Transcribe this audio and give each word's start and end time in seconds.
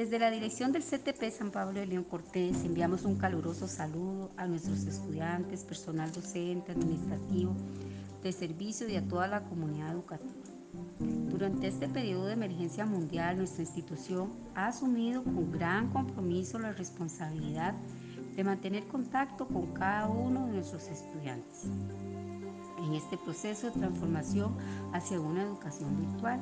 Desde 0.00 0.18
la 0.18 0.30
dirección 0.30 0.72
del 0.72 0.82
CTP 0.82 1.30
San 1.30 1.50
Pablo 1.50 1.78
de 1.78 1.84
León 1.84 2.04
Cortés 2.04 2.64
enviamos 2.64 3.04
un 3.04 3.18
caluroso 3.18 3.68
saludo 3.68 4.30
a 4.38 4.46
nuestros 4.46 4.84
estudiantes, 4.86 5.62
personal 5.62 6.10
docente, 6.10 6.72
administrativo, 6.72 7.54
de 8.22 8.32
servicio 8.32 8.88
y 8.88 8.96
a 8.96 9.06
toda 9.06 9.28
la 9.28 9.42
comunidad 9.44 9.92
educativa. 9.92 10.32
Durante 11.28 11.66
este 11.68 11.86
periodo 11.86 12.28
de 12.28 12.32
emergencia 12.32 12.86
mundial, 12.86 13.36
nuestra 13.36 13.60
institución 13.60 14.32
ha 14.54 14.68
asumido 14.68 15.22
con 15.22 15.52
gran 15.52 15.90
compromiso 15.90 16.58
la 16.58 16.72
responsabilidad 16.72 17.74
de 18.34 18.42
mantener 18.42 18.88
contacto 18.88 19.48
con 19.48 19.74
cada 19.74 20.08
uno 20.08 20.46
de 20.46 20.54
nuestros 20.54 20.88
estudiantes 20.88 21.68
en 22.84 22.94
este 22.94 23.16
proceso 23.18 23.68
de 23.68 23.78
transformación 23.78 24.56
hacia 24.92 25.20
una 25.20 25.42
educación 25.42 25.96
virtual, 26.00 26.40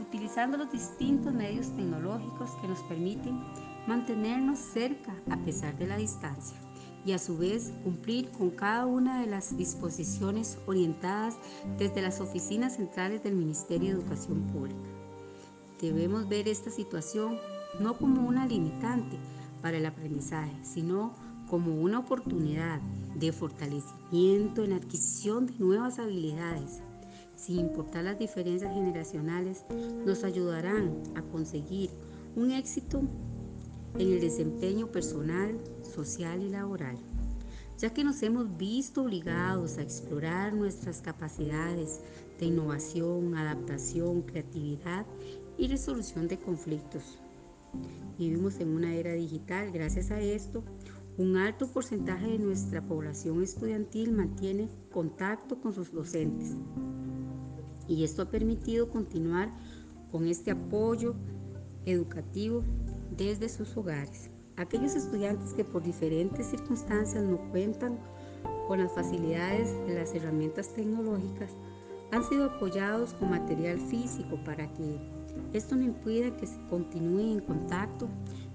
utilizando 0.00 0.56
los 0.56 0.70
distintos 0.70 1.32
medios 1.32 1.68
tecnológicos 1.76 2.50
que 2.60 2.68
nos 2.68 2.82
permiten 2.84 3.42
mantenernos 3.86 4.58
cerca 4.58 5.14
a 5.30 5.36
pesar 5.38 5.76
de 5.78 5.86
la 5.86 5.96
distancia 5.96 6.56
y 7.04 7.12
a 7.12 7.18
su 7.18 7.36
vez 7.36 7.72
cumplir 7.82 8.30
con 8.30 8.50
cada 8.50 8.86
una 8.86 9.20
de 9.20 9.26
las 9.26 9.56
disposiciones 9.56 10.58
orientadas 10.66 11.36
desde 11.78 12.02
las 12.02 12.20
oficinas 12.20 12.76
centrales 12.76 13.22
del 13.22 13.34
Ministerio 13.34 13.88
de 13.88 14.00
Educación 14.00 14.42
Pública. 14.52 14.88
Debemos 15.80 16.28
ver 16.28 16.46
esta 16.46 16.70
situación 16.70 17.38
no 17.80 17.96
como 17.96 18.26
una 18.26 18.46
limitante 18.46 19.18
para 19.62 19.78
el 19.78 19.86
aprendizaje, 19.86 20.52
sino 20.62 21.12
como 21.14 21.31
una 21.56 21.98
oportunidad 21.98 22.80
de 23.14 23.32
fortalecimiento 23.32 24.64
en 24.64 24.72
adquisición 24.72 25.46
de 25.46 25.54
nuevas 25.58 25.98
habilidades. 25.98 26.80
Sin 27.36 27.58
importar 27.58 28.04
las 28.04 28.18
diferencias 28.18 28.72
generacionales, 28.72 29.64
nos 30.06 30.24
ayudarán 30.24 31.02
a 31.14 31.22
conseguir 31.22 31.90
un 32.36 32.52
éxito 32.52 33.02
en 33.98 34.12
el 34.12 34.20
desempeño 34.20 34.86
personal, 34.86 35.58
social 35.82 36.42
y 36.42 36.48
laboral, 36.48 36.96
ya 37.78 37.92
que 37.92 38.04
nos 38.04 38.22
hemos 38.22 38.56
visto 38.56 39.02
obligados 39.02 39.76
a 39.76 39.82
explorar 39.82 40.54
nuestras 40.54 41.02
capacidades 41.02 42.00
de 42.38 42.46
innovación, 42.46 43.36
adaptación, 43.36 44.22
creatividad 44.22 45.04
y 45.58 45.68
resolución 45.68 46.28
de 46.28 46.38
conflictos. 46.38 47.18
Vivimos 48.18 48.60
en 48.60 48.68
una 48.68 48.94
era 48.94 49.12
digital, 49.12 49.70
gracias 49.72 50.10
a 50.10 50.20
esto, 50.20 50.62
un 51.18 51.36
alto 51.36 51.70
porcentaje 51.70 52.26
de 52.26 52.38
nuestra 52.38 52.80
población 52.80 53.42
estudiantil 53.42 54.12
mantiene 54.12 54.70
contacto 54.90 55.60
con 55.60 55.74
sus 55.74 55.92
docentes 55.92 56.56
y 57.86 58.04
esto 58.04 58.22
ha 58.22 58.30
permitido 58.30 58.88
continuar 58.88 59.52
con 60.10 60.26
este 60.26 60.52
apoyo 60.52 61.14
educativo 61.84 62.62
desde 63.16 63.48
sus 63.48 63.76
hogares. 63.76 64.30
Aquellos 64.56 64.94
estudiantes 64.94 65.52
que 65.52 65.64
por 65.64 65.82
diferentes 65.82 66.46
circunstancias 66.46 67.22
no 67.24 67.38
cuentan 67.50 67.98
con 68.66 68.78
las 68.78 68.92
facilidades 68.92 69.68
de 69.86 69.94
las 69.94 70.14
herramientas 70.14 70.72
tecnológicas 70.72 71.50
han 72.10 72.24
sido 72.24 72.44
apoyados 72.44 73.14
con 73.14 73.30
material 73.30 73.78
físico 73.78 74.38
para 74.44 74.72
que 74.74 74.98
esto 75.52 75.76
no 75.76 75.82
impida 75.82 76.34
que 76.36 76.46
se 76.46 76.60
continúe 76.68 77.32
en 77.32 77.40
contacto 77.40 78.08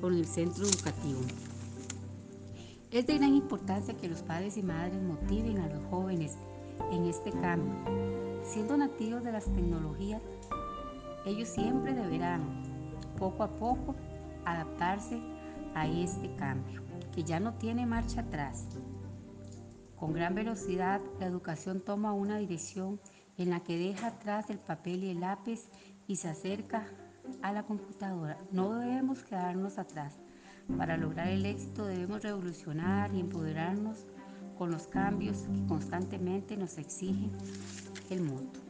con 0.00 0.14
el 0.14 0.26
centro 0.26 0.64
educativo. 0.64 1.20
Es 2.90 3.06
de 3.06 3.18
gran 3.18 3.34
importancia 3.34 3.94
que 3.94 4.08
los 4.08 4.22
padres 4.22 4.56
y 4.56 4.62
madres 4.62 5.02
motiven 5.02 5.58
a 5.58 5.68
los 5.68 5.84
jóvenes 5.90 6.38
en 6.90 7.04
este 7.04 7.30
cambio. 7.32 7.74
Siendo 8.42 8.78
nativos 8.78 9.22
de 9.22 9.32
las 9.32 9.44
tecnologías, 9.44 10.22
ellos 11.26 11.48
siempre 11.48 11.92
deberán, 11.92 12.62
poco 13.18 13.42
a 13.42 13.50
poco, 13.56 13.94
adaptarse 14.46 15.20
a 15.74 15.86
este 15.86 16.34
cambio, 16.36 16.82
que 17.14 17.24
ya 17.24 17.38
no 17.40 17.52
tiene 17.54 17.84
marcha 17.84 18.22
atrás. 18.22 18.66
Con 19.96 20.14
gran 20.14 20.34
velocidad, 20.34 21.02
la 21.20 21.26
educación 21.26 21.82
toma 21.82 22.14
una 22.14 22.38
dirección 22.38 22.98
en 23.36 23.50
la 23.50 23.60
que 23.60 23.76
deja 23.76 24.06
atrás 24.06 24.48
el 24.48 24.60
papel 24.60 25.04
y 25.04 25.10
el 25.10 25.20
lápiz 25.20 25.68
y 26.06 26.16
se 26.16 26.30
acerca 26.30 26.86
a 27.42 27.52
la 27.52 27.64
computadora. 27.64 28.38
No 28.50 28.78
debemos 28.78 29.22
quedarnos 29.24 29.76
atrás. 29.76 30.16
Para 30.76 30.96
lograr 30.96 31.28
el 31.28 31.46
éxito 31.46 31.86
debemos 31.86 32.22
revolucionar 32.22 33.14
y 33.14 33.20
empoderarnos 33.20 34.06
con 34.56 34.70
los 34.70 34.86
cambios 34.86 35.42
que 35.42 35.66
constantemente 35.66 36.56
nos 36.56 36.78
exige 36.78 37.30
el 38.10 38.22
mundo. 38.22 38.60